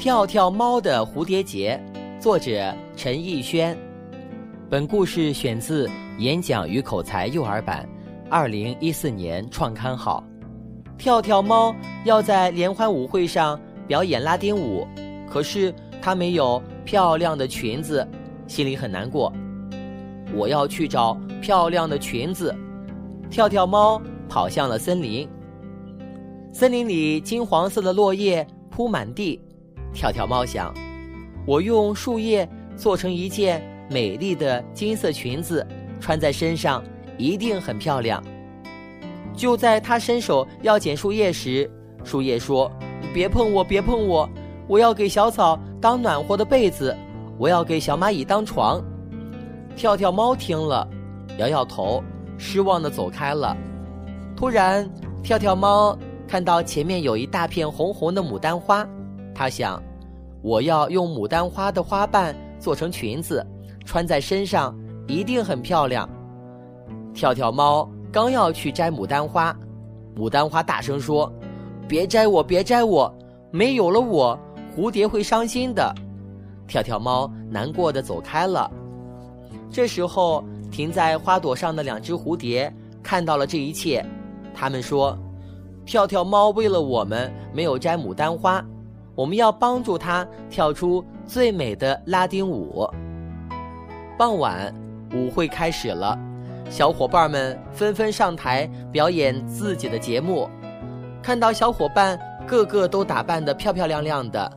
[0.00, 1.78] 跳跳猫的蝴蝶结，
[2.18, 3.76] 作者陈逸轩。
[4.70, 7.86] 本故事选自《演讲与口才幼儿版》，
[8.30, 10.24] 二零一四年创刊号。
[10.96, 11.76] 跳跳猫
[12.06, 14.88] 要在联欢舞会上表演拉丁舞，
[15.28, 15.70] 可是
[16.00, 18.08] 它没有漂亮的裙子，
[18.46, 19.30] 心里很难过。
[20.34, 21.12] 我要去找
[21.42, 22.56] 漂亮的裙子。
[23.28, 25.28] 跳跳猫跑向了森林。
[26.54, 29.38] 森林里金黄色的落叶铺满地，
[29.92, 30.72] 跳跳猫想：
[31.46, 35.66] 我用树叶做成一件美丽的金色裙子，
[36.00, 36.82] 穿在身上
[37.18, 38.22] 一定很漂亮。
[39.34, 41.70] 就在他伸手要捡树叶时，
[42.04, 42.70] 树叶说
[43.12, 44.28] ：“别碰我，别碰我！
[44.68, 46.96] 我要给小草当暖和的被子，
[47.38, 48.82] 我要给小蚂蚁当床。”
[49.76, 50.86] 跳跳猫听了，
[51.38, 52.02] 摇摇头，
[52.38, 53.56] 失望地走开了。
[54.36, 54.88] 突然，
[55.22, 55.98] 跳跳猫。
[56.28, 58.88] 看到前面有一大片红红的牡丹花，
[59.34, 59.82] 他想，
[60.42, 63.46] 我要用牡丹花的花瓣做成裙子，
[63.84, 66.08] 穿在身上一定很漂亮。
[67.14, 69.56] 跳跳猫刚要去摘牡丹花，
[70.16, 71.32] 牡丹花大声说
[71.88, 73.12] ：“别摘我，别摘我，
[73.50, 74.38] 没有了我，
[74.76, 75.94] 蝴蝶会伤心的。”
[76.68, 78.70] 跳跳猫难过的走开了。
[79.70, 84.04] 这时候，停在花朵上的两只蝴蝶看到了这一切，
[84.54, 85.16] 他们说。
[85.86, 88.64] 跳跳猫为了我们没有摘牡丹花，
[89.20, 92.88] 我们要帮助它跳出最美的拉丁舞。
[94.16, 94.74] 傍晚，
[95.12, 96.18] 舞会开始了，
[96.70, 100.48] 小伙伴们纷纷上台表演自己的节目。
[101.22, 104.50] 看到小伙伴个个都打扮得漂漂亮亮的，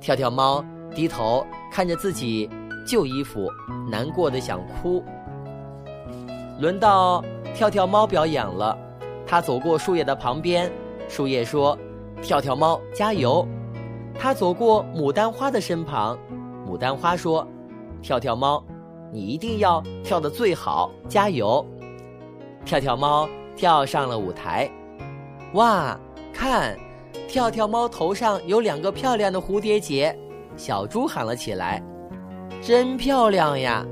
[0.00, 2.50] 跳跳猫低头看着自己
[2.84, 3.48] 旧衣服，
[3.88, 5.00] 难过的想哭。
[6.58, 8.76] 轮到跳跳猫表演了。
[9.24, 10.68] 他走过树叶的旁边，
[11.06, 11.78] 树叶说
[12.20, 13.46] ：“跳跳猫，加油！”
[14.18, 16.18] 他走过牡丹花的身旁，
[16.66, 17.46] 牡丹花说
[18.02, 18.62] ：“跳跳猫，
[19.12, 21.64] 你一定要跳得最好，加油！”
[22.66, 24.68] 跳跳猫跳上了舞台，
[25.54, 25.98] 哇，
[26.32, 26.76] 看，
[27.28, 30.14] 跳跳猫头上有两个漂亮的蝴蝶结，
[30.56, 31.82] 小猪喊了起来
[32.60, 33.86] ：“真漂亮呀！”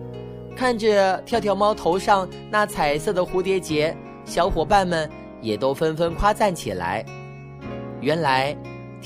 [0.57, 5.09] 看着跳跳猫头上那彩色的蝴蝶结，小伙伴们。
[5.43, 7.05] 也都纷纷夸赞起来。
[8.01, 8.57] 原来，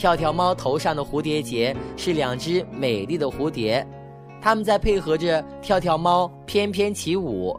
[0.00, 3.86] 跳跳猫头上的蝴蝶结是两只美丽的蝴蝶，
[4.40, 7.54] 它们在配合着跳跳猫翩翩起舞。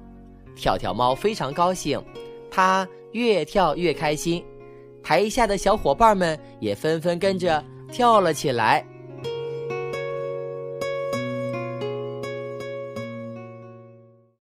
[0.55, 2.03] 跳跳猫非常高兴，
[2.49, 4.43] 它越跳越开心。
[5.03, 8.83] 台下的小伙伴们也纷纷跟着跳了起来。